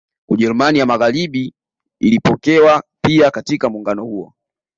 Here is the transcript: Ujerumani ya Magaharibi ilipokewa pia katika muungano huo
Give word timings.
Ujerumani 0.29 0.79
ya 0.79 0.85
Magaharibi 0.85 1.53
ilipokewa 1.99 2.83
pia 3.03 3.31
katika 3.31 3.69
muungano 3.69 4.03
huo 4.03 4.33